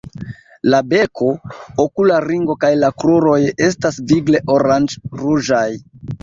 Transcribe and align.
La 0.73 0.77
beko, 0.93 1.27
okula 1.83 2.17
ringo 2.25 2.55
kaj 2.63 2.71
la 2.85 2.89
kruroj 3.03 3.37
estas 3.67 4.01
vigle 4.13 4.41
oranĝ-ruĝaj. 4.57 5.63